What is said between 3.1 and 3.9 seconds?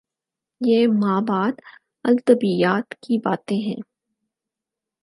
باتیں ہیں۔